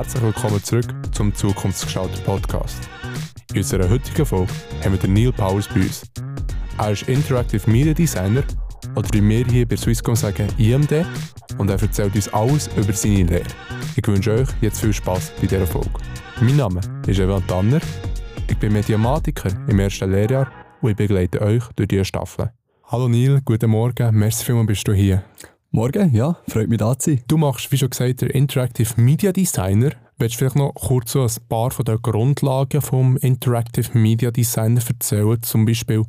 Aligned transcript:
herzlich 0.00 0.22
willkommen 0.22 0.64
zurück 0.64 0.86
zum 1.12 1.34
Zukunftsgestalter 1.34 2.22
Podcast. 2.22 2.88
In 3.50 3.58
unserer 3.58 3.86
heutigen 3.86 4.24
Folge 4.24 4.50
haben 4.82 4.92
wir 4.92 4.98
den 4.98 5.12
Neil 5.12 5.30
Powers 5.30 5.68
bei 5.68 5.82
uns. 5.82 6.10
Er 6.78 6.92
ist 6.92 7.02
Interactive 7.02 7.70
Media 7.70 7.92
Designer 7.92 8.42
oder 8.96 9.06
wie 9.12 9.22
wir 9.22 9.44
hier 9.44 9.68
bei 9.68 9.76
Swisscom 9.76 10.16
sagen 10.16 10.48
IMD 10.56 11.04
und 11.58 11.68
er 11.68 11.82
erzählt 11.82 12.14
uns 12.14 12.32
alles 12.32 12.70
über 12.78 12.94
seine 12.94 13.24
Lehre. 13.24 13.42
Ich 13.94 14.08
wünsche 14.08 14.32
euch 14.32 14.48
jetzt 14.62 14.80
viel 14.80 14.94
Spaß 14.94 15.32
bei 15.38 15.46
dieser 15.46 15.66
Folge. 15.66 15.90
Mein 16.40 16.56
Name 16.56 16.80
ist 17.06 17.20
Evan 17.20 17.46
Tanner, 17.46 17.80
ich 18.48 18.56
bin 18.56 18.72
Mediamatiker 18.72 19.50
im 19.68 19.80
ersten 19.80 20.10
Lehrjahr 20.10 20.50
und 20.80 20.92
ich 20.92 20.96
begleite 20.96 21.42
euch 21.42 21.64
durch 21.76 21.88
diese 21.88 22.06
Staffel. 22.06 22.50
Hallo 22.86 23.06
Neil, 23.06 23.42
guten 23.44 23.68
Morgen, 23.68 24.18
merci 24.18 24.46
vielmals 24.46 24.68
bist 24.68 24.88
du 24.88 24.94
hier. 24.94 25.24
Morgen, 25.72 26.12
ja, 26.12 26.36
freut 26.48 26.68
mich 26.68 26.78
da 26.78 26.98
zu 26.98 27.10
sein. 27.10 27.22
Du 27.28 27.36
machst, 27.36 27.70
wie 27.70 27.78
schon 27.78 27.90
gesagt, 27.90 28.22
der 28.22 28.34
Interactive 28.34 29.00
Media 29.00 29.30
Designer. 29.30 29.92
Willst 30.18 30.34
du 30.34 30.38
vielleicht 30.38 30.56
noch 30.56 30.74
kurz 30.74 31.12
so 31.12 31.22
ein 31.22 31.30
paar 31.48 31.70
von 31.70 31.84
den 31.84 32.02
Grundlagen 32.02 32.82
vom 32.82 33.16
Interactive 33.18 33.96
Media 33.96 34.32
Designer 34.32 34.80
erzählen? 34.84 35.40
Zum 35.42 35.66
Beispiel, 35.66 36.02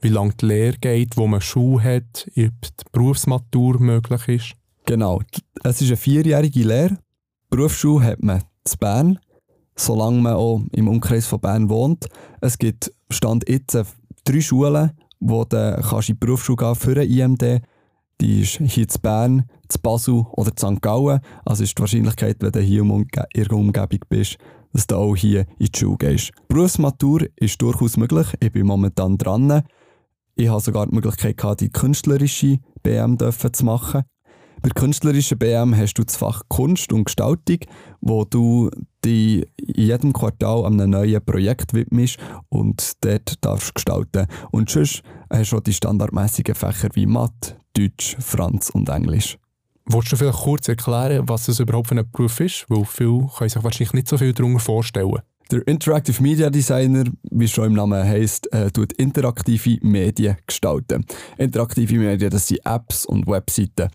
wie 0.00 0.08
lange 0.08 0.32
die 0.32 0.46
Lehre 0.46 0.78
geht, 0.78 1.16
wo 1.16 1.28
man 1.28 1.40
Schule 1.40 1.84
hat, 1.84 2.26
ob 2.26 2.34
die 2.34 2.84
Berufsmatur 2.90 3.78
möglich 3.78 4.26
ist? 4.26 4.52
Genau, 4.84 5.20
es 5.62 5.80
ist 5.80 5.88
eine 5.90 5.96
vierjährige 5.96 6.64
Lehre. 6.64 6.98
Berufsschule 7.50 8.04
hat 8.04 8.20
man 8.20 8.42
zu 8.64 8.76
Bern, 8.78 9.20
solange 9.76 10.22
man 10.22 10.34
auch 10.34 10.60
im 10.72 10.88
Umkreis 10.88 11.28
von 11.28 11.40
Bern 11.40 11.68
wohnt. 11.68 12.08
Es 12.40 12.58
gibt 12.58 12.92
Stand 13.10 13.48
jetzt 13.48 13.78
drei 14.24 14.40
Schulen, 14.40 14.90
wo 15.20 15.44
du 15.44 15.80
kannst 15.88 16.08
in 16.08 16.16
die 16.16 16.26
Berufsschule 16.26 16.56
gehen 16.56 16.74
für 16.74 17.00
ein 17.00 17.08
IMD 17.08 17.62
die 18.20 18.42
ist 18.42 18.58
hier 18.58 18.88
zu 18.88 18.98
Bern, 19.00 19.44
zu 19.68 19.78
Basel 19.80 20.26
oder 20.32 20.54
zu 20.54 20.66
St. 20.66 20.82
Gallen. 20.82 21.20
Also 21.44 21.64
ist 21.64 21.76
die 21.76 21.80
Wahrscheinlichkeit, 21.80 22.36
wenn 22.40 22.52
du 22.52 22.60
hier 22.60 22.82
in 22.82 23.06
ihrer 23.34 23.52
Umgebung 23.52 24.00
bist, 24.08 24.38
dass 24.72 24.86
du 24.86 24.96
auch 24.96 25.14
hier 25.14 25.46
in 25.58 25.66
die 25.66 25.78
Schule 25.78 25.96
gehst. 25.98 26.32
Berufsmatur 26.48 27.26
ist 27.36 27.60
durchaus 27.62 27.96
möglich. 27.96 28.26
Ich 28.40 28.52
bin 28.52 28.66
momentan 28.66 29.18
dran. 29.18 29.62
Ich 30.34 30.48
habe 30.48 30.60
sogar 30.60 30.86
die 30.86 30.94
Möglichkeit 30.94 31.36
gehabt, 31.36 31.60
die 31.60 31.70
künstlerische 31.70 32.58
BM 32.82 33.18
zu 33.18 33.64
machen. 33.64 34.02
Bei 34.62 34.70
der 34.70 34.80
künstlerischen 34.80 35.38
BM 35.38 35.76
hast 35.76 35.94
du 35.94 36.04
das 36.04 36.16
Fach 36.16 36.42
Kunst 36.48 36.92
und 36.92 37.04
Gestaltung, 37.04 37.58
wo 38.00 38.24
du 38.24 38.70
dich 39.04 39.46
in 39.58 39.84
jedem 39.84 40.12
Quartal 40.14 40.64
einem 40.64 40.90
neuen 40.90 41.22
Projekt 41.24 41.74
widmest 41.74 42.18
und 42.48 42.92
dort 43.04 43.44
darfst 43.44 43.74
gestalten. 43.74 44.26
Und 44.52 44.70
sonst 44.70 45.02
hast 45.30 45.52
du 45.52 45.58
auch 45.58 45.60
die 45.60 45.74
standardmäßigen 45.74 46.54
Fächer 46.54 46.88
wie 46.94 47.04
Mathe, 47.04 47.58
Deutsch, 47.74 48.16
Franz 48.20 48.70
und 48.70 48.88
Englisch. 48.88 49.38
Wolltest 49.86 50.12
du 50.12 50.16
vielleicht 50.16 50.38
kurz 50.38 50.68
erklären, 50.68 51.28
was 51.28 51.46
das 51.46 51.60
überhaupt 51.60 51.88
für 51.88 51.96
ein 51.96 52.10
Beruf 52.10 52.40
ist? 52.40 52.64
Weil 52.68 52.84
viele 52.84 53.28
können 53.36 53.50
sich 53.50 53.62
wahrscheinlich 53.62 53.92
nicht 53.92 54.08
so 54.08 54.16
viel 54.16 54.32
darunter 54.32 54.60
vorstellen. 54.60 55.18
Der 55.50 55.66
Interactive 55.68 56.22
Media 56.22 56.48
Designer, 56.48 57.04
wie 57.30 57.48
schon 57.48 57.66
im 57.66 57.74
Namen 57.74 58.02
heisst, 58.02 58.50
äh, 58.52 58.70
tut 58.70 58.94
interaktive 58.94 59.78
Medien 59.82 60.38
gestalten. 60.46 61.04
Interaktive 61.36 61.98
Medien, 61.98 62.30
das 62.30 62.48
sind 62.48 62.64
Apps 62.64 63.04
und 63.04 63.26
Webseiten. 63.26 63.90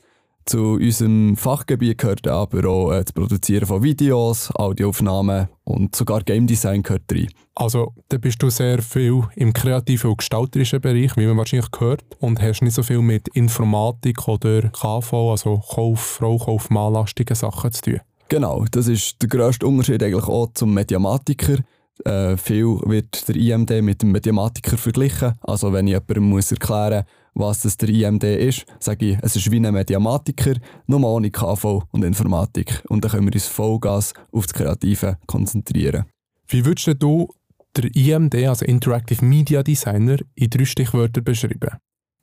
Zu 0.49 0.77
unserem 0.77 1.37
Fachgebiet 1.37 1.99
gehört 1.99 2.27
aber 2.27 2.67
auch 2.67 2.91
äh, 2.91 3.03
das 3.03 3.13
Produzieren 3.13 3.67
von 3.67 3.83
Videos, 3.83 4.49
Audioaufnahmen 4.55 5.47
und 5.63 5.95
sogar 5.95 6.23
Game 6.23 6.47
Design 6.47 6.81
gehört 6.81 7.03
rein. 7.11 7.29
Also, 7.53 7.93
da 8.07 8.17
bist 8.17 8.41
du 8.41 8.49
sehr 8.49 8.81
viel 8.81 9.21
im 9.35 9.53
kreativen 9.53 10.09
und 10.09 10.17
gestalterischen 10.17 10.81
Bereich, 10.81 11.15
wie 11.17 11.27
man 11.27 11.37
wahrscheinlich 11.37 11.69
gehört, 11.69 12.03
und 12.19 12.41
hast 12.41 12.63
nicht 12.63 12.73
so 12.73 12.81
viel 12.81 13.03
mit 13.03 13.27
Informatik 13.27 14.27
oder 14.27 14.69
KV, 14.69 15.13
also 15.29 15.61
Kauf, 15.69 15.99
Fraukauf, 15.99 16.71
mallastige 16.71 17.35
Sachen 17.35 17.71
zu 17.71 17.81
tun. 17.83 17.99
Genau, 18.29 18.65
das 18.71 18.87
ist 18.87 19.21
der 19.21 19.29
grösste 19.29 19.67
Unterschied 19.67 20.01
eigentlich 20.01 20.27
auch 20.27 20.47
zum 20.55 20.73
Mediamatiker. 20.73 21.57
Äh, 22.05 22.37
viel 22.37 22.79
wird 22.85 23.27
der 23.27 23.35
IMD 23.35 23.81
mit 23.81 24.01
dem 24.01 24.11
Mediamatiker 24.11 24.77
verglichen. 24.77 25.33
Also 25.41 25.73
wenn 25.73 25.87
ich 25.87 25.93
jemandem 25.93 26.23
muss 26.23 26.51
erklären 26.51 27.05
was 27.39 27.61
das 27.61 27.77
der 27.77 27.89
IMD 27.89 28.23
ist, 28.23 28.65
sage 28.79 29.11
ich, 29.11 29.17
es 29.21 29.35
ist 29.35 29.49
wie 29.49 29.65
ein 29.65 29.73
Mediamatiker, 29.73 30.55
nur 30.87 31.03
ohne 31.03 31.31
KV 31.31 31.83
und 31.91 32.03
Informatik. 32.03 32.83
Und 32.89 33.03
dann 33.03 33.11
können 33.11 33.27
wir 33.27 33.33
uns 33.33 33.47
Vollgas 33.47 34.13
auf 34.31 34.45
das 34.45 34.53
Kreative 34.53 35.17
konzentrieren. 35.25 36.05
Wie 36.47 36.65
würdest 36.65 36.95
du 36.99 37.29
der 37.75 37.95
IMD, 37.95 38.35
also 38.47 38.65
Interactive 38.65 39.23
Media 39.23 39.63
Designer, 39.63 40.17
in 40.35 40.49
drei 40.49 40.65
Stichwörtern 40.65 41.23
beschreiben? 41.23 41.77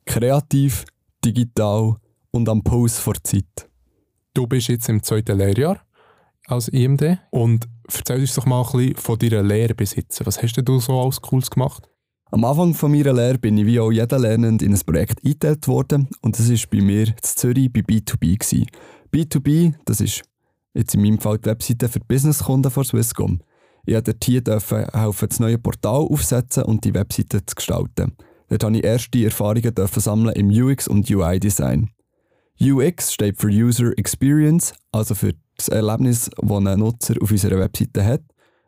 Kreativ, 0.05 0.85
digital 1.23 1.95
und 2.31 2.47
am 2.49 2.63
Puls 2.63 2.99
vor 2.99 3.15
Zeit. 3.23 3.67
Du 4.33 4.45
bist 4.45 4.67
jetzt 4.67 4.89
im 4.89 5.01
zweiten 5.01 5.37
Lehrjahr 5.37 5.81
als 6.47 6.69
IMD 6.69 7.19
und 7.29 7.67
erzähl 7.93 8.21
uns 8.21 8.33
doch 8.33 8.45
mal 8.45 8.63
ein 8.63 8.71
bisschen 8.71 8.95
von 8.95 9.19
deiner 9.19 9.43
Lehre 9.43 9.75
besitzen. 9.75 10.25
Was 10.25 10.41
hast 10.41 10.55
du 10.55 10.79
so 10.79 10.99
alles 10.99 11.21
Cooles 11.21 11.51
gemacht? 11.51 11.87
Am 12.31 12.43
Anfang 12.43 12.73
von 12.73 12.91
meiner 12.91 13.13
Lehre 13.13 13.37
bin 13.37 13.57
ich 13.57 13.65
wie 13.65 13.79
auch 13.79 13.91
jeder 13.91 14.19
Lernende 14.19 14.65
in 14.65 14.73
ein 14.73 14.81
Projekt 14.85 15.23
eingeteilt 15.23 15.67
worden 15.67 16.09
und 16.21 16.37
das 16.37 16.49
war 16.49 16.57
bei 16.71 16.81
mir 16.81 17.07
in 17.07 17.15
Zürich 17.21 17.71
bei 17.71 17.81
B2B. 17.81 18.37
Gewesen. 18.37 18.67
B2B, 19.13 19.73
das 19.85 20.01
ist 20.01 20.23
jetzt 20.73 20.95
in 20.95 21.01
meinem 21.01 21.19
Fall 21.19 21.37
die 21.37 21.45
Webseite 21.45 21.87
für 21.87 21.99
Businesskunden 21.99 22.71
von 22.71 22.83
Swisscom. 22.83 23.41
Ich 23.85 23.93
durfte 23.93 24.17
hier 24.21 24.41
helfen, 24.45 25.29
das 25.29 25.39
neue 25.39 25.57
Portal 25.57 26.01
aufsetzen 26.01 26.63
und 26.63 26.83
die 26.83 26.93
Webseite 26.93 27.45
zu 27.45 27.55
gestalten. 27.55 28.17
Dort 28.49 28.63
durfte 28.63 28.77
ich 28.77 28.83
erste 28.83 29.23
Erfahrungen 29.23 29.73
sammeln 29.95 30.35
im 30.35 30.49
UX- 30.49 30.89
und 30.89 31.09
UI-Design. 31.09 31.89
UX 32.59 33.13
steht 33.13 33.37
für 33.39 33.47
User 33.47 33.97
Experience, 33.97 34.73
also 34.91 35.15
für 35.15 35.33
das 35.57 35.67
Erlebnis, 35.69 36.29
das 36.35 36.51
ein 36.51 36.79
Nutzer 36.79 37.15
auf 37.21 37.31
unserer 37.31 37.59
Webseite 37.59 38.05
hat. 38.05 38.23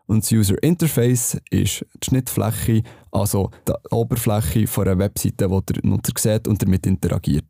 Und 0.08 0.24
das 0.24 0.32
User 0.32 0.62
Interface 0.64 1.40
ist 1.52 1.86
die 2.02 2.06
Schnittfläche, 2.06 2.82
also 3.12 3.52
die 3.68 3.74
Oberfläche 3.92 4.66
von 4.66 4.88
einer 4.88 4.98
Webseite, 4.98 5.48
die 5.48 5.74
der 5.74 5.84
Nutzer 5.84 6.14
sieht 6.18 6.48
und 6.48 6.62
damit 6.62 6.88
interagiert. 6.88 7.46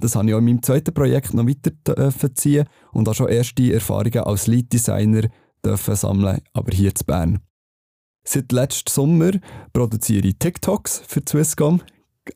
Das 0.00 0.16
habe 0.16 0.28
ich 0.28 0.34
auch 0.34 0.38
in 0.38 0.46
meinem 0.46 0.62
zweiten 0.62 0.94
Projekt 0.94 1.34
noch 1.34 1.46
weiter 1.46 2.34
ziehen 2.34 2.64
und 2.92 3.08
auch 3.08 3.14
schon 3.14 3.28
erste 3.28 3.72
Erfahrungen 3.72 4.24
als 4.24 4.46
Lead 4.46 4.72
Designer 4.72 5.28
sammeln, 5.62 6.40
aber 6.54 6.72
hier 6.72 6.94
zu 6.94 7.04
Bern. 7.04 7.40
Seit 8.24 8.50
letztem 8.52 8.90
Sommer 8.90 9.32
produziere 9.72 10.28
ich 10.28 10.38
TikToks 10.38 11.02
für 11.06 11.22
Swisscom. 11.28 11.82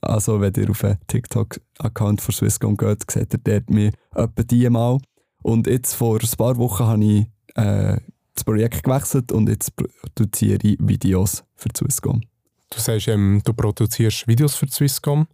Also 0.00 0.40
wenn 0.40 0.52
ihr 0.54 0.70
auf 0.70 0.80
den 0.80 0.98
TikTok-Account 1.06 2.20
von 2.20 2.34
Swisscom 2.34 2.76
geht, 2.76 3.10
seht 3.10 3.32
ihr 3.32 3.40
dort 3.42 3.70
mir 3.70 3.92
etwa 4.14 4.42
die 4.42 4.68
mal. 4.68 4.98
Und 5.44 5.66
jetzt 5.66 5.94
vor 5.94 6.18
ein 6.18 6.28
paar 6.38 6.56
Wochen 6.56 6.86
habe 6.86 7.04
ich 7.04 7.26
äh, 7.54 7.98
das 8.34 8.44
Projekt 8.44 8.82
gewechselt 8.82 9.30
und 9.30 9.50
jetzt 9.50 9.74
produziere 9.76 10.58
ich 10.62 10.78
Videos 10.80 11.44
für 11.54 11.68
Swisscom. 11.76 12.22
Du 12.70 12.80
sagst, 12.80 13.08
ähm, 13.08 13.42
du 13.44 13.52
produzierst 13.52 14.26
Videos 14.26 14.54
für 14.54 14.68
Swisscom. 14.68 15.26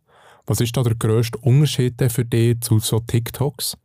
Was 0.47 0.61
ist 0.61 0.77
da 0.77 0.83
der 0.83 0.97
grösste 0.97 1.39
Unterschied 1.39 2.03
für 2.11 2.25
dich 2.25 2.61
zu 2.61 2.81
so 2.81 2.99
TikToks? 2.99 3.77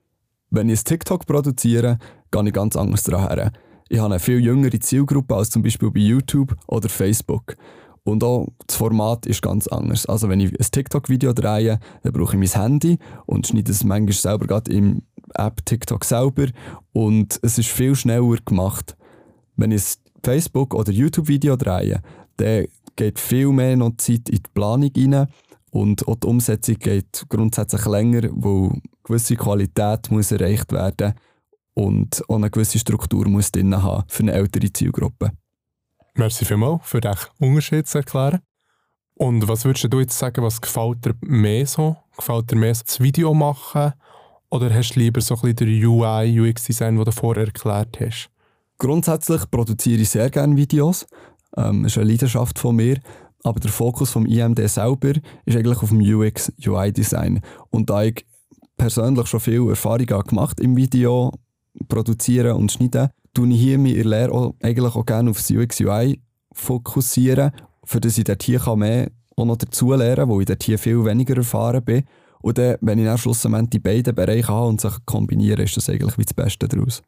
Wenn 0.49 0.69
ich 0.69 0.79
ein 0.79 0.85
TikTok 0.85 1.27
produziere, 1.27 1.99
gehe 2.31 2.47
ich 2.47 2.53
ganz 2.53 2.75
anders 2.75 3.03
daran. 3.03 3.51
Ich 3.87 3.99
habe 3.99 4.15
eine 4.15 4.19
viel 4.19 4.39
jüngere 4.39 4.79
Zielgruppe 4.79 5.35
als 5.35 5.51
zum 5.51 5.61
Beispiel 5.61 5.91
bei 5.91 5.99
YouTube 5.99 6.55
oder 6.65 6.89
Facebook. 6.89 7.55
Und 8.03 8.23
auch 8.23 8.47
das 8.65 8.77
Format 8.77 9.27
ist 9.27 9.43
ganz 9.43 9.67
anders. 9.67 10.07
Also 10.07 10.27
wenn 10.27 10.39
ich 10.39 10.51
ein 10.51 10.71
TikTok-Video 10.71 11.33
drehe, 11.33 11.79
dann 12.01 12.13
brauche 12.13 12.35
ich 12.35 12.39
mein 12.39 12.61
Handy 12.61 12.97
und 13.27 13.45
schneide 13.45 13.71
es 13.71 13.83
manchmal 13.83 14.13
selber 14.13 14.47
gerade 14.47 14.71
im 14.71 15.03
App 15.33 15.65
TikTok 15.65 16.05
selber 16.05 16.47
und 16.93 17.39
es 17.41 17.57
ist 17.57 17.69
viel 17.69 17.95
schneller 17.95 18.37
gemacht. 18.45 18.95
Wenn 19.55 19.71
ich 19.71 19.83
ein 19.83 20.21
Facebook- 20.23 20.73
oder 20.73 20.91
YouTube-Video 20.91 21.55
drehe, 21.55 22.01
dann 22.37 22.67
geht 22.95 23.19
viel 23.19 23.49
mehr 23.49 23.75
noch 23.75 23.97
Zeit 23.97 24.29
in 24.29 24.37
die 24.37 24.51
Planung 24.53 24.91
rein 24.95 25.27
und 25.71 26.07
auch 26.07 26.15
die 26.15 26.27
Umsetzung 26.27 26.75
geht 26.75 27.25
grundsätzlich 27.29 27.85
länger, 27.85 28.23
weil 28.31 28.69
eine 28.69 28.81
gewisse 29.03 29.35
Qualität 29.35 30.09
muss 30.09 30.31
erreicht 30.31 30.71
werden 30.71 31.13
und 31.73 32.23
auch 32.29 32.35
eine 32.35 32.49
gewisse 32.49 32.79
Struktur 32.79 33.27
muss 33.27 33.51
drin 33.51 33.81
haben 33.81 34.03
für 34.07 34.23
eine 34.23 34.33
ältere 34.33 34.71
Zielgruppe. 34.71 35.31
Merci 36.15 36.45
vielmals 36.45 36.81
für 36.83 37.01
den 37.01 37.15
Unterschied 37.39 37.87
zu 37.87 37.97
erklären. 37.97 38.39
Und 39.15 39.47
was 39.47 39.65
würdest 39.65 39.91
du 39.91 39.99
jetzt 39.99 40.17
sagen, 40.17 40.43
was 40.43 40.61
gefällt 40.61 41.05
dir 41.05 41.15
mehr 41.21 41.65
so? 41.65 41.97
Gefällt 42.17 42.51
dir 42.51 42.57
mehr 42.57 42.73
das 42.73 42.99
Video 42.99 43.33
machen 43.33 43.93
oder 44.55 44.73
hast 44.73 44.95
du 44.95 44.99
lieber 44.99 45.21
so 45.21 45.35
ein 45.35 45.41
bisschen 45.53 45.67
den 45.67 45.85
UI, 45.85 46.39
UX-Design, 46.39 46.95
das 46.95 47.05
du 47.05 47.11
vorher 47.11 47.45
erklärt 47.45 47.99
hast? 47.99 48.29
Grundsätzlich 48.77 49.49
produziere 49.51 50.01
ich 50.01 50.09
sehr 50.09 50.29
gerne 50.29 50.55
Videos. 50.55 51.05
Ähm, 51.57 51.83
das 51.83 51.93
ist 51.93 51.97
eine 51.97 52.09
Leidenschaft 52.09 52.57
von 52.57 52.75
mir. 52.75 52.99
Aber 53.43 53.59
der 53.59 53.71
Fokus 53.71 54.11
vom 54.11 54.25
IMD 54.25 54.67
selber 54.69 55.13
ist 55.45 55.55
eigentlich 55.55 55.77
auf 55.77 55.89
dem 55.89 56.01
UX, 56.01 56.51
UI-Design. 56.65 57.41
Und 57.69 57.89
da 57.89 58.03
ich 58.03 58.25
persönlich 58.77 59.27
schon 59.27 59.39
viel 59.39 59.69
Erfahrung 59.69 60.05
gemacht 60.05 60.59
im 60.59 60.75
Video 60.75 61.31
produzieren 61.87 62.57
und 62.57 62.71
schneiden, 62.71 63.09
tue 63.33 63.49
ich 63.49 63.59
hier 63.59 63.75
in 63.75 63.85
Lehre 63.85 64.31
auch, 64.31 64.55
eigentlich 64.63 64.95
auch 64.95 65.05
gerne 65.05 65.29
auf 65.29 65.37
das 65.37 65.51
UX, 65.51 65.79
UI 65.79 66.21
fokussieren, 66.53 67.51
für 67.83 68.01
das 68.01 68.17
ich 68.17 68.23
dort 68.23 68.41
hier 68.41 68.75
mehr 68.75 69.11
auch 69.35 69.45
noch 69.45 69.57
dazu 69.57 69.93
lernen 69.93 70.15
kann, 70.15 70.29
weil 70.29 70.41
ich 70.41 70.47
dort 70.47 70.63
hier 70.63 70.79
viel 70.79 71.03
weniger 71.05 71.35
erfahren 71.35 71.83
bin. 71.83 72.03
Und 72.45 72.59
dann, 72.59 72.77
wenn 72.81 72.99
ich 72.99 73.05
dann 73.05 73.17
schlussendlich 73.17 73.69
die 73.71 73.79
beiden 73.79 74.13
Bereiche 74.13 74.49
habe 74.49 74.67
und 74.67 74.79
sich 74.79 74.93
kombiniere, 75.05 75.63
ist 75.63 75.77
das 75.77 75.89
eigentlich 75.89 76.15
wie 76.19 76.25
das 76.25 76.35
Beste 76.35 76.67
daraus. 76.67 77.01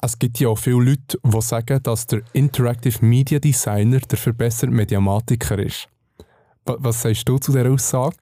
Es 0.00 0.18
gibt 0.18 0.40
ja 0.40 0.48
auch 0.48 0.56
viele 0.56 0.82
Leute, 0.82 1.18
die 1.22 1.40
sagen, 1.42 1.82
dass 1.82 2.06
der 2.06 2.22
Interactive 2.32 3.04
Media 3.04 3.38
Designer 3.38 3.98
der 3.98 4.16
verbesserte 4.16 4.72
Mediamatiker 4.72 5.58
ist. 5.58 5.86
Was 6.64 7.02
sagst 7.02 7.28
du 7.28 7.36
zu 7.36 7.52
dieser 7.52 7.70
Aussage? 7.70 8.16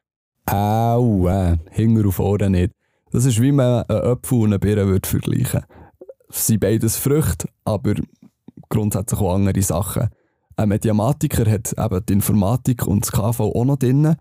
Au, 0.46 1.28
äh, 1.28 1.58
Hinger 1.70 2.08
auf 2.08 2.18
Ohren 2.18 2.50
nicht. 2.50 2.72
Das 3.12 3.24
ist 3.24 3.40
wie 3.40 3.52
man 3.52 3.84
einen 3.84 4.00
Apfel 4.00 4.38
und 4.38 4.46
eine 4.46 4.58
Birne 4.58 4.88
würde 4.88 5.08
vergleichen 5.08 5.62
Es 6.28 6.48
sind 6.48 6.58
beides 6.58 6.96
Früchte, 6.96 7.48
aber 7.64 7.94
grundsätzlich 8.68 9.20
auch 9.20 9.32
andere 9.32 9.62
Sachen. 9.62 10.08
Ein 10.56 10.70
Mediamatiker 10.70 11.48
hat 11.48 11.72
eben 11.78 12.04
die 12.04 12.14
Informatik 12.14 12.84
und 12.84 13.04
das 13.04 13.12
KV 13.12 13.38
auch 13.42 13.64
noch 13.64 13.76
drin 13.76 14.16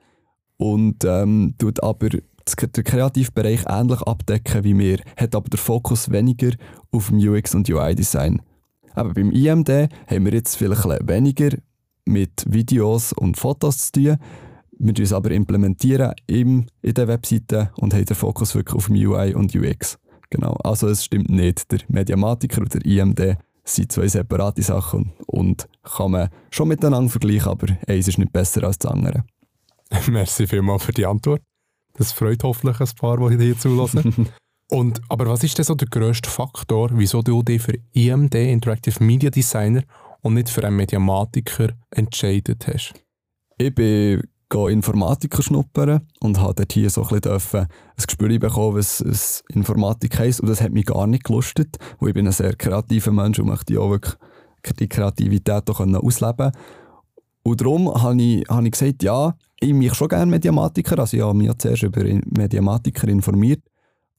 und 0.57 1.03
ähm, 1.03 1.55
tut 1.57 1.81
aber 1.83 2.09
den 2.09 2.83
Kreativbereich 2.83 3.65
ähnlich 3.67 4.01
abdecken 4.01 4.63
wie 4.63 4.77
wir, 4.77 4.99
hat 5.17 5.35
aber 5.35 5.49
den 5.49 5.57
Fokus 5.57 6.11
weniger 6.11 6.51
auf 6.91 7.09
dem 7.09 7.19
UX 7.19 7.55
und 7.55 7.69
UI-Design. 7.69 8.41
Aber 8.93 9.13
beim 9.13 9.31
IMD 9.31 9.69
haben 10.07 10.25
wir 10.25 10.33
jetzt 10.33 10.55
vielleicht 10.55 10.83
weniger 10.83 11.57
mit 12.05 12.45
Videos 12.47 13.13
und 13.13 13.37
Fotos 13.37 13.91
zu 13.91 14.03
tun. 14.03 14.17
Wir 14.79 14.93
tun 14.93 15.05
es 15.05 15.13
aber 15.13 15.31
implementieren 15.31 16.13
in 16.25 16.67
der 16.83 17.07
Webseite 17.07 17.71
und 17.77 17.93
haben 17.93 18.05
den 18.05 18.15
Fokus 18.15 18.55
wirklich 18.55 18.75
auf 18.75 18.87
dem 18.87 18.95
UI 18.95 19.33
und 19.33 19.53
UX. 19.55 19.97
Genau. 20.29 20.53
Also 20.63 20.87
es 20.87 21.05
stimmt 21.05 21.29
nicht. 21.29 21.71
Der 21.71 21.79
Mediamatiker 21.87 22.61
und 22.61 22.73
der 22.73 22.85
IMD 22.85 23.37
sind 23.63 23.91
zwei 23.91 24.07
separate 24.07 24.61
Sachen 24.61 25.13
und 25.25 25.67
kann 25.83 26.11
man 26.11 26.29
schon 26.51 26.67
miteinander 26.67 27.09
vergleichen, 27.09 27.49
aber 27.49 27.67
eins 27.87 28.07
ist 28.07 28.17
nicht 28.17 28.31
besser 28.31 28.63
als 28.63 28.77
das 28.77 28.91
andere. 28.91 29.25
Merci 30.09 30.47
vielmals 30.47 30.83
für 30.83 30.91
die 30.91 31.05
Antwort. 31.05 31.41
Das 31.93 32.11
freut 32.11 32.43
hoffentlich 32.43 32.79
ein 32.79 32.95
paar, 32.95 33.29
die 33.29 33.43
hier 33.43 33.57
zulassen. 33.57 34.29
Und, 34.69 35.01
aber 35.07 35.27
was 35.27 35.43
ist 35.43 35.57
denn 35.57 35.65
so 35.65 35.75
der 35.75 35.87
grösste 35.87 36.29
Faktor, 36.29 36.89
wieso 36.93 37.21
du 37.21 37.41
dich 37.41 37.61
für 37.61 37.79
IMD, 37.93 38.35
Interactive 38.35 39.01
Media 39.01 39.29
Designer, 39.29 39.83
und 40.21 40.33
nicht 40.33 40.49
für 40.49 40.63
einen 40.65 40.75
Mediamatiker 40.75 41.69
entscheidet 41.89 42.67
hast? 42.67 42.93
Ich 43.57 43.73
bin 43.73 44.23
Informatiker 44.53 45.41
schnuppern 45.41 46.07
und 46.19 46.39
habe 46.39 46.55
dort 46.55 46.73
hier 46.73 46.89
so 46.89 47.03
ein 47.03 47.19
bisschen 47.19 47.59
ein 47.61 47.67
Gespür 48.05 48.39
bekommen, 48.39 48.77
was, 48.77 49.03
was 49.05 49.43
Informatik 49.53 50.19
heisst. 50.19 50.41
Und 50.41 50.49
das 50.49 50.61
hat 50.61 50.71
mich 50.71 50.85
gar 50.85 51.07
nicht 51.07 51.23
gelustet, 51.23 51.77
weil 51.99 52.09
ich 52.09 52.15
bin 52.15 52.27
ein 52.27 52.33
sehr 52.33 52.55
kreativer 52.55 53.11
Mensch 53.11 53.39
und 53.39 53.47
möchte 53.47 53.79
auch 53.79 53.89
wirklich 53.89 54.15
die 54.79 54.89
Kreativität 54.89 55.69
auch 55.69 55.79
ausleben 55.79 56.51
Und 57.47 57.61
darum 57.61 57.93
habe 57.93 58.21
ich, 58.21 58.45
habe 58.49 58.65
ich 58.65 58.71
gesagt, 58.73 59.03
ja, 59.03 59.33
ich 59.61 59.73
mich 59.73 59.93
schon 59.93 60.09
gerne 60.09 60.29
Mediamatiker, 60.29 60.99
also 60.99 61.15
ich 61.15 61.23
habe 61.23 61.33
mich 61.33 61.49
zuerst 61.57 61.81
über 61.81 62.03
Mediamatiker 62.03 63.07
informiert, 63.07 63.61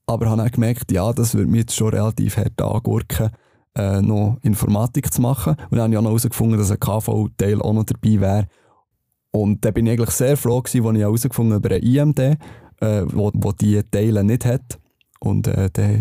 aber 0.07 0.31
habe 0.31 0.41
auch 0.41 0.49
gemerkt, 0.49 0.91
ja, 0.91 1.13
das 1.13 1.35
würde 1.35 1.51
mir 1.51 1.59
jetzt 1.59 1.75
schon 1.75 1.89
relativ 1.89 2.37
hart 2.37 2.59
angurken, 2.59 3.29
äh, 3.75 4.01
noch 4.01 4.39
Informatik 4.41 5.13
zu 5.13 5.21
machen. 5.21 5.53
Und 5.69 5.73
dann 5.73 5.81
habe 5.81 5.91
ich 5.91 5.97
auch 5.99 6.01
noch 6.01 6.09
herausgefunden, 6.09 6.57
dass 6.57 6.71
ein 6.71 6.79
KV-Teil 6.79 7.61
auch 7.61 7.73
noch 7.73 7.83
dabei 7.83 8.19
wäre. 8.19 8.47
Und 9.29 9.63
da 9.63 9.69
bin 9.69 9.85
ich 9.85 9.91
eigentlich 9.91 10.09
sehr 10.09 10.35
froh 10.35 10.63
gewesen, 10.63 10.87
als 10.87 10.95
ich 10.95 11.01
herausgefunden 11.03 11.53
habe 11.53 11.67
über 11.67 11.75
ein 11.75 11.83
IMD, 11.83 12.19
äh, 12.19 12.35
wo, 13.13 13.29
wo 13.35 13.51
die 13.51 13.79
Teile 13.91 14.23
nicht 14.23 14.43
hat. 14.43 14.79
Und 15.19 15.45
äh, 15.45 15.69
da 15.71 15.83
war 15.83 15.99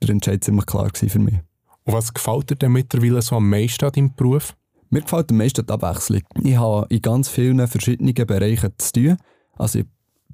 der 0.00 0.10
Entscheid 0.10 0.44
ziemlich 0.44 0.66
klar 0.66 0.90
für 0.94 1.18
mich. 1.18 1.40
Und 1.82 1.92
was 1.92 2.14
gefällt 2.14 2.50
dir 2.50 2.54
denn 2.54 2.70
mittlerweile 2.70 3.20
so 3.20 3.34
am 3.34 3.50
meisten 3.50 3.84
an 3.84 3.90
deinem 3.90 4.14
Beruf? 4.14 4.54
Mir 4.90 5.02
gefällt 5.02 5.30
am 5.30 5.36
meisten 5.36 5.66
die 5.66 5.72
Abwechslung. 5.72 6.22
Ich 6.42 6.56
habe 6.56 6.86
in 6.88 7.02
ganz 7.02 7.28
vielen 7.28 7.66
verschiedenen 7.66 8.14
Bereichen 8.14 8.72
zu 8.78 8.92
tun. 8.92 9.16
Also 9.56 9.80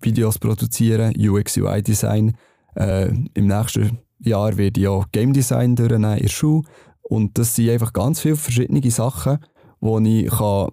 Videos 0.00 0.38
produzieren, 0.38 1.14
UX, 1.16 1.56
UI-Design. 1.56 2.36
Äh, 2.76 3.08
Im 3.34 3.46
nächsten 3.46 3.98
Jahr 4.20 4.56
werde 4.56 4.80
ich 4.80 4.88
auch 4.88 5.06
Game 5.10 5.32
Design 5.32 5.74
durchnehmen 5.74 6.16
in 6.16 6.22
der 6.22 6.28
Schule. 6.28 6.62
Und 7.02 7.36
das 7.38 7.54
sind 7.54 7.70
einfach 7.70 7.92
ganz 7.92 8.20
viele 8.20 8.36
verschiedene 8.36 8.90
Sachen, 8.90 9.38
die 9.80 10.24
ich 10.24 10.30
kann 10.30 10.68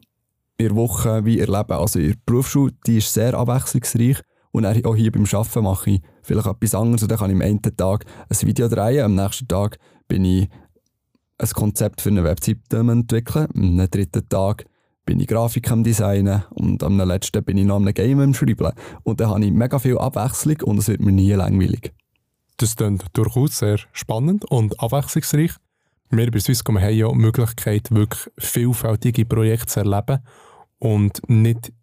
in 0.58 0.68
der 0.68 0.76
Woche 0.76 1.26
wie 1.26 1.40
erleben. 1.40 1.74
Also 1.74 2.00
in 2.00 2.10
der 2.10 2.18
Berufsschule, 2.26 2.74
die 2.86 2.98
ist 2.98 3.14
sehr 3.14 3.34
abwechslungsreich 3.34 4.22
und 4.52 4.66
auch 4.66 4.96
hier 4.96 5.12
beim 5.12 5.26
Arbeiten 5.32 5.64
mache 5.64 5.90
ich 5.92 6.02
vielleicht 6.24 6.48
etwas 6.48 6.76
anderes 6.76 7.04
und 7.04 7.12
dann 7.12 7.18
kann 7.18 7.30
ich 7.30 7.36
am 7.36 7.42
einen 7.42 7.62
Tag 7.62 8.06
ein 8.30 8.48
Video 8.48 8.68
drehen, 8.68 9.04
am 9.04 9.16
nächsten 9.16 9.48
Tag 9.48 9.78
bin 10.08 10.26
ich 10.26 10.50
ein 11.42 11.50
Konzept 11.50 12.02
für 12.02 12.10
eine 12.10 12.24
Webseite 12.24 12.78
entwickeln, 12.78 13.48
am 13.56 13.90
dritten 13.90 14.30
Tag 14.30 14.66
bin 15.06 15.20
ich 15.20 15.28
Grafik 15.28 15.72
am 15.72 15.84
Designen 15.84 16.44
und 16.52 16.84
am 16.84 16.98
letzten 16.98 17.44
bin 17.44 17.58
ich 17.58 17.66
noch 17.66 17.78
am 17.78 17.86
Game 17.94 18.20
am 18.20 18.34
Schreiben. 18.34 18.72
Und 19.04 19.20
dann 19.20 19.30
habe 19.32 19.44
ich 19.44 19.52
mega 19.52 19.80
viel 19.80 19.98
Abwechslung 19.98 20.58
und 20.64 20.78
es 20.78 20.88
wird 20.88 21.02
mir 21.02 21.12
nie 21.12 21.34
langweilig. 21.34 21.94
Das 22.58 22.76
klingt 22.76 23.06
durchaus 23.14 23.58
sehr 23.58 23.80
spannend 23.92 24.46
und 24.46 24.80
abwechslungsreich. 24.80 25.52
Wir 26.12 26.30
bei 26.30 26.40
Swisscom 26.40 26.80
haben 26.80 26.94
ja 26.94 27.10
die 27.10 27.16
Möglichkeit, 27.16 27.90
wirklich 27.90 28.30
vielfältige 28.38 29.26
Projekte 29.26 29.68
zu 29.68 29.80
erleben 29.80 30.20
und 30.78 31.28
nicht 31.28 31.74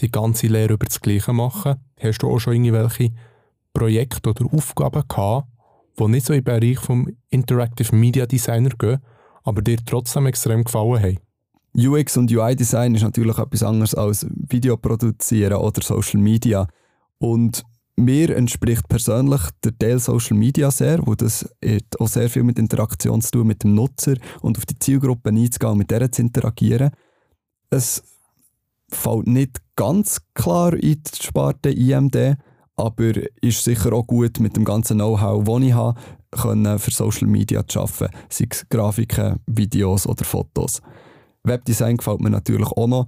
die 0.00 0.10
ganze 0.10 0.48
Lehre 0.48 0.74
über 0.74 0.84
das 0.84 1.00
Gleiche 1.00 1.32
machen. 1.32 1.76
Hast 1.98 2.22
du 2.22 2.28
auch 2.28 2.38
schon 2.38 2.54
irgendwelche 2.54 3.14
Projekte 3.72 4.30
oder 4.30 4.44
Aufgaben 4.52 5.04
gehabt, 5.08 5.48
die 5.98 6.08
nicht 6.08 6.26
so 6.26 6.32
im 6.32 6.44
Bereich 6.44 6.78
vom 6.78 7.08
Interactive 7.30 7.94
Media 7.94 8.26
Designer 8.26 8.70
gehen, 8.70 8.98
aber 9.44 9.62
dir 9.62 9.78
trotzdem 9.84 10.26
extrem 10.26 10.64
gefallen 10.64 11.02
haben? 11.02 11.18
UX 11.76 12.16
und 12.16 12.32
UI-Design 12.32 12.94
ist 12.94 13.02
natürlich 13.02 13.38
etwas 13.38 13.62
anderes 13.62 13.94
als 13.94 14.26
Video 14.30 14.76
produzieren 14.76 15.54
oder 15.58 15.82
Social 15.82 16.20
Media. 16.20 16.66
Und 17.18 17.64
mir 17.96 18.36
entspricht 18.36 18.88
persönlich 18.88 19.40
der 19.62 19.76
Teil 19.78 19.98
Social 19.98 20.36
Media 20.36 20.70
sehr, 20.70 21.06
wo 21.06 21.14
das 21.14 21.48
auch 21.98 22.08
sehr 22.08 22.30
viel 22.30 22.44
mit 22.44 22.58
Interaktion 22.58 23.20
zu 23.20 23.30
tun 23.30 23.46
mit 23.46 23.62
dem 23.62 23.74
Nutzer 23.74 24.14
und 24.40 24.56
auf 24.56 24.66
die 24.66 24.78
Zielgruppe 24.78 25.30
einzugehen 25.30 25.72
und 25.72 25.78
mit 25.78 25.90
der 25.90 26.10
zu 26.10 26.22
interagieren. 26.22 26.90
Es 27.70 28.02
fällt 28.88 29.26
nicht 29.26 29.60
ganz 29.76 30.20
klar 30.34 30.72
in 30.74 31.02
die 31.02 31.22
Sparte 31.22 31.70
IMD, 31.70 32.36
aber 32.76 33.12
ist 33.40 33.64
sicher 33.64 33.92
auch 33.92 34.06
gut 34.06 34.38
mit 34.40 34.56
dem 34.56 34.64
ganzen 34.64 34.98
Know-how, 34.98 35.44
das 35.44 35.62
ich 35.62 35.72
habe, 35.72 35.98
können 36.30 36.78
für 36.78 36.90
Social 36.90 37.28
Media 37.28 37.66
zu 37.66 37.80
arbeiten, 37.80 38.14
sei 38.28 38.46
es 38.50 38.68
Grafiken, 38.68 39.40
Videos 39.46 40.06
oder 40.06 40.24
Fotos. 40.24 40.80
Webdesign 41.42 41.96
gefällt 41.96 42.20
mir 42.20 42.30
natürlich 42.30 42.68
auch 42.68 42.86
noch. 42.86 43.06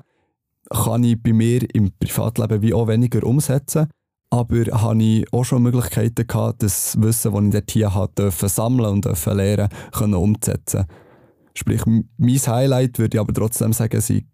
Kann 0.70 1.04
ich 1.04 1.22
bei 1.22 1.32
mir 1.32 1.62
im 1.74 1.92
Privatleben 1.98 2.62
wie 2.62 2.74
auch 2.74 2.88
weniger 2.88 3.24
umsetzen, 3.24 3.88
aber 4.30 4.64
habe 4.66 5.02
ich 5.02 5.32
auch 5.32 5.44
schon 5.44 5.62
Möglichkeiten 5.62 6.26
gehabt, 6.26 6.62
das 6.62 7.00
Wissen, 7.00 7.32
das 7.32 7.44
ich 7.44 7.50
dort 7.52 7.70
hier 7.70 7.94
hatte, 7.94 8.30
sammeln 8.30 9.04
und 9.04 9.26
lernen 9.26 9.68
können 9.92 10.14
umzusetzen. 10.14 10.84
Sprich, 11.54 11.82
mein 11.86 12.36
Highlight 12.36 12.98
würde 12.98 13.16
ich 13.16 13.20
aber 13.20 13.32
trotzdem 13.32 13.72
sagen, 13.72 14.00
sind 14.00 14.26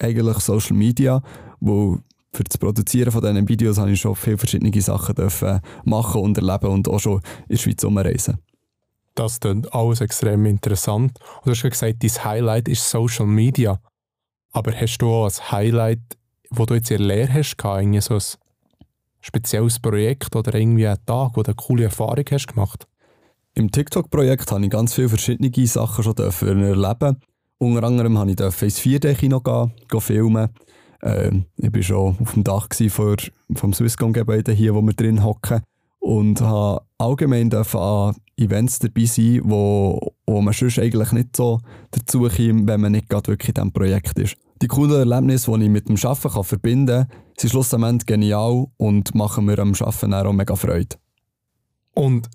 eigentlich 0.00 0.38
Social 0.38 0.76
Media, 0.76 1.22
wo 1.60 1.98
für 2.32 2.44
das 2.44 2.58
Produzieren 2.58 3.12
von 3.12 3.20
diesen 3.20 3.48
Videos 3.48 3.78
habe 3.78 3.90
ich 3.90 4.00
schon 4.00 4.16
viele 4.16 4.38
verschiedene 4.38 4.80
Sachen 4.80 5.14
dürfen 5.14 5.60
machen 5.84 6.22
und 6.22 6.38
erleben 6.38 6.68
und 6.68 6.88
auch 6.88 6.98
schon 6.98 7.18
in 7.48 7.48
der 7.50 7.56
Schweiz 7.58 7.84
umreisen. 7.84 8.38
Das 9.14 9.40
klingt 9.40 9.72
alles 9.74 10.00
extrem 10.00 10.46
interessant. 10.46 11.18
Und 11.38 11.46
du 11.46 11.50
hast 11.50 11.62
gesagt, 11.62 12.02
dein 12.02 12.24
Highlight 12.24 12.68
ist 12.68 12.88
Social 12.88 13.26
Media. 13.26 13.78
Aber 14.52 14.72
hast 14.72 14.98
du 14.98 15.08
auch 15.08 15.26
ein 15.26 15.52
Highlight, 15.52 16.00
wo 16.50 16.64
du 16.64 16.74
jetzt 16.74 16.90
in 16.90 16.98
der 16.98 17.06
Lehre 17.06 17.34
hast, 17.34 17.56
irgendwie 17.62 18.00
so 18.00 18.14
ein 18.14 18.22
spezielles 19.20 19.78
Projekt 19.78 20.34
oder 20.34 20.54
irgendwie 20.54 20.86
einen 20.86 21.04
Tag, 21.04 21.32
wo 21.34 21.42
du 21.42 21.50
eine 21.50 21.56
coole 21.56 21.84
Erfahrung 21.84 22.24
hast 22.30 22.48
gemacht? 22.48 22.86
Im 23.54 23.70
TikTok-Projekt 23.70 24.50
habe 24.50 24.64
ich 24.64 24.70
ganz 24.70 24.94
viele 24.94 25.10
verschiedene 25.10 25.66
Sachen 25.66 26.02
schon 26.02 26.16
erleben 26.16 27.20
unter 27.62 27.84
anderem 27.84 28.18
habe 28.18 28.32
ich 28.32 28.40
ins 28.40 28.80
4D-Kino 28.80 29.40
gehen, 29.40 29.72
gehen 29.88 30.00
filmen. 30.00 30.48
Äh, 31.02 31.30
ich 31.56 31.74
war 31.74 31.82
schon 31.82 32.16
auf 32.20 32.32
dem 32.32 32.44
Dach 32.44 32.68
vor, 32.88 33.16
vom 33.54 33.72
Swisscom-Gebäude 33.72 34.52
hier, 34.52 34.74
wo 34.74 34.82
wir 34.82 34.94
drin 34.94 35.24
hocken. 35.24 35.62
Und 35.98 36.40
habe 36.40 36.82
allgemein 36.98 37.52
an 37.52 38.16
Events 38.36 38.80
dabei 38.80 39.04
sein, 39.04 39.40
wo, 39.44 40.14
wo 40.26 40.40
man 40.40 40.52
sonst 40.52 40.80
eigentlich 40.80 41.12
nicht 41.12 41.36
so 41.36 41.60
dazu 41.92 42.22
kommt, 42.22 42.66
wenn 42.66 42.80
man 42.80 42.92
nicht 42.92 43.08
gerade 43.08 43.28
wirklich 43.28 43.50
in 43.50 43.54
diesem 43.54 43.72
Projekt 43.72 44.18
ist. 44.18 44.36
Die 44.62 44.66
coolen 44.66 45.10
Erlebnisse, 45.10 45.52
die 45.52 45.64
ich 45.64 45.70
mit 45.70 45.88
dem 45.88 45.96
Arbeiten 46.02 46.28
kann 46.28 46.44
verbinden 46.44 47.06
kann, 47.08 47.18
sind 47.36 47.50
schlussendlich 47.50 48.06
genial 48.06 48.66
und 48.78 49.14
machen 49.14 49.44
mir 49.44 49.58
am 49.60 49.74
Arbeiten 49.74 50.14
auch 50.14 50.32
mega 50.32 50.56
Freude. 50.56 50.96
Und 51.94 52.28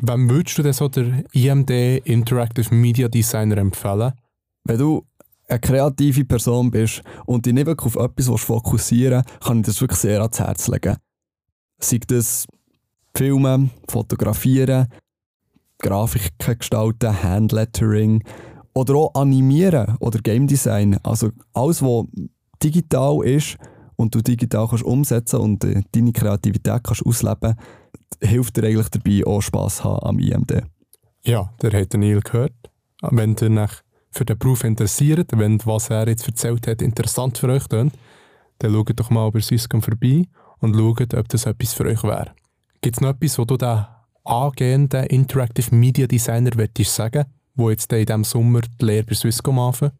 wem 0.00 0.30
würdest 0.30 0.56
du 0.56 0.62
denn 0.62 0.72
so 0.72 0.88
der 0.88 1.24
IMD 1.32 1.70
Interactive 2.04 2.74
Media 2.74 3.08
Designer 3.08 3.58
empfehlen? 3.58 4.12
wenn 4.64 4.78
du 4.78 5.04
eine 5.52 5.60
kreative 5.60 6.24
Person 6.24 6.70
bist 6.70 7.02
und 7.26 7.46
dich 7.46 7.52
nicht 7.52 7.66
wirklich 7.66 7.94
auf 7.94 8.02
etwas 8.02 8.40
fokussieren 8.40 9.24
willst, 9.24 9.40
kann 9.40 9.60
ich 9.60 9.66
das 9.66 9.80
wirklich 9.80 10.00
sehr 10.00 10.20
ans 10.20 10.40
Herz 10.40 10.68
legen. 10.68 10.96
Sei 11.78 12.00
das 12.06 12.46
Filmen, 13.14 13.70
Fotografieren, 13.88 14.88
Grafiken 15.78 16.58
gestalten, 16.58 17.22
Handlettering 17.22 18.22
oder 18.74 18.94
auch 18.94 19.14
Animieren 19.14 19.96
oder 20.00 20.20
Game 20.20 20.46
Design. 20.46 20.98
Also 21.02 21.30
alles, 21.52 21.82
was 21.82 22.06
digital 22.62 23.24
ist 23.24 23.56
und 23.96 24.14
du 24.14 24.22
digital 24.22 24.68
kannst 24.68 24.84
umsetzen 24.84 25.40
und 25.40 25.64
äh, 25.64 25.82
deine 25.92 26.12
Kreativität 26.12 26.82
kannst 26.84 27.04
ausleben, 27.04 27.56
hilft 28.20 28.56
dir 28.56 28.64
eigentlich 28.64 28.88
dabei, 28.88 29.26
auch 29.26 29.40
Spass 29.40 29.84
haben 29.84 30.06
am 30.06 30.18
IMD. 30.18 30.62
Ja, 31.24 31.52
der 31.60 31.80
hat 31.80 31.94
Neil 31.94 32.20
gehört. 32.20 32.54
Wenn 33.02 33.36
ihr 33.40 33.50
nach 33.50 33.82
für 34.12 34.24
den 34.24 34.38
Beruf 34.38 34.64
interessiert, 34.64 35.30
wenn 35.32 35.58
was 35.64 35.90
er 35.90 36.08
jetzt 36.08 36.26
erzählt 36.26 36.66
hat 36.66 36.82
interessant 36.82 37.38
für 37.38 37.48
euch 37.48 37.68
klingt, 37.68 37.94
dann 38.58 38.72
schaut 38.72 38.98
doch 38.98 39.10
mal 39.10 39.30
bei 39.30 39.40
Swisscom 39.40 39.82
vorbei 39.82 40.24
und 40.60 40.76
schaut, 40.76 41.14
ob 41.14 41.28
das 41.28 41.46
etwas 41.46 41.72
für 41.72 41.86
euch 41.86 42.02
wäre. 42.04 42.32
Gibt 42.80 42.96
es 42.96 43.00
noch 43.00 43.10
etwas, 43.10 43.38
wo 43.38 43.44
du 43.44 43.56
den 43.56 43.84
angehenden 44.24 45.06
Interactive 45.06 45.74
Media 45.74 46.06
Designer 46.06 46.50
möchtest 46.56 46.94
sagen, 46.94 47.24
wo 47.54 47.70
jetzt 47.70 47.92
in 47.92 48.06
diesem 48.06 48.24
Sommer 48.24 48.60
die 48.80 48.84
Lehre 48.84 49.04
bei 49.04 49.14
Swisscom 49.14 49.58
anfangen? 49.58 49.92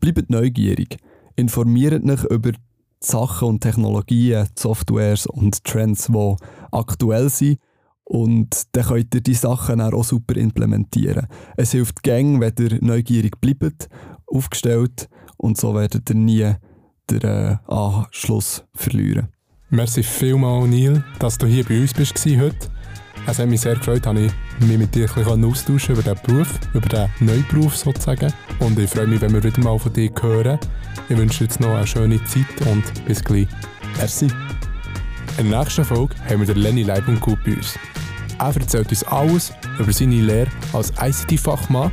Bleibt 0.00 0.30
neugierig. 0.30 0.98
Informiert 1.36 2.04
euch 2.08 2.24
über 2.24 2.52
die 2.52 2.58
Sachen 3.00 3.48
und 3.48 3.60
Technologien, 3.60 4.48
Softwares 4.54 5.26
und 5.26 5.62
Trends, 5.64 6.06
die 6.06 6.36
aktuell 6.72 7.28
sind. 7.28 7.58
Und 8.08 8.68
dann 8.72 8.84
könnt 8.84 9.14
ihr 9.14 9.20
die 9.20 9.34
Sachen 9.34 9.80
auch 9.80 10.04
super 10.04 10.36
implementieren. 10.36 11.26
Es 11.56 11.72
hilft 11.72 12.04
gang, 12.04 12.40
wenn 12.40 12.54
ihr 12.60 12.78
neugierig 12.80 13.40
bleibt, 13.40 13.88
aufgestellt 14.26 15.08
und 15.36 15.58
so 15.58 15.74
werdet 15.74 16.08
ihr 16.10 16.16
nie 16.16 16.52
den 17.10 17.20
äh, 17.22 17.56
Anschluss 17.66 18.64
verlieren. 18.74 19.28
Merci 19.70 20.04
vielmals, 20.04 20.70
Neil, 20.70 21.04
dass 21.18 21.38
du 21.38 21.46
hier 21.46 21.64
bei 21.64 21.80
uns 21.80 21.92
bist 21.92 22.24
heute. 22.24 22.68
Es 23.26 23.40
hat 23.40 23.48
mich 23.48 23.60
sehr 23.60 23.74
gefreut, 23.74 24.06
dass 24.06 24.16
ich 24.16 24.32
mich 24.60 24.78
mit 24.78 24.94
dir 24.94 25.08
ein 25.16 25.44
austauschen 25.44 25.96
über 25.96 26.02
diesen 26.02 26.22
Beruf, 26.24 26.60
über 26.74 26.88
den 26.88 27.08
Neuberuf 27.18 27.76
sozusagen. 27.76 28.32
Und 28.60 28.78
ich 28.78 28.88
freue 28.88 29.08
mich, 29.08 29.20
wenn 29.20 29.32
wir 29.32 29.42
wieder 29.42 29.60
mal 29.60 29.78
von 29.78 29.92
dir 29.92 30.10
hören. 30.20 30.60
Ich 31.08 31.16
wünsche 31.16 31.38
dir 31.38 31.44
jetzt 31.46 31.60
noch 31.60 31.74
eine 31.74 31.86
schöne 31.86 32.22
Zeit 32.24 32.66
und 32.70 32.84
bis 33.04 33.24
gleich. 33.24 33.48
Merci. 33.96 34.28
In 35.38 35.50
der 35.50 35.60
nächsten 35.60 35.84
Folge 35.84 36.14
haben 36.30 36.40
wir 36.40 36.46
den 36.46 36.62
Lenny 36.62 36.82
Leibundgut 36.82 37.38
bei 37.44 37.54
uns. 37.54 37.78
Er 38.38 38.56
erzählt 38.56 38.88
uns 38.88 39.04
alles 39.04 39.52
über 39.78 39.92
seine 39.92 40.22
Lehre 40.22 40.50
als 40.72 40.92
ICT-Fachmann, 40.98 41.92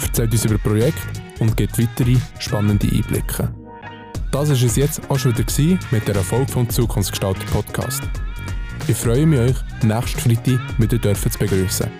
erzählt 0.00 0.32
uns 0.32 0.46
über 0.46 0.56
Projekte 0.56 1.00
und 1.38 1.54
gibt 1.54 1.78
weitere 1.78 2.16
spannende 2.38 2.86
Einblicke. 2.86 3.52
Das 4.32 4.48
war 4.48 4.56
es 4.56 4.76
jetzt 4.76 5.02
auch 5.10 5.18
schon 5.18 5.36
wieder 5.36 5.78
mit 5.90 6.08
der 6.08 6.16
Erfolg 6.16 6.48
vom 6.48 6.68
Zukunftsgestalter 6.68 7.44
Podcast. 7.52 8.02
Ich 8.86 8.96
freue 8.96 9.26
mich, 9.26 9.38
euch 9.38 9.56
nächsten 9.82 10.20
Freitag 10.20 10.60
wieder 10.78 11.14
zu 11.14 11.38
begrüßen. 11.38 11.90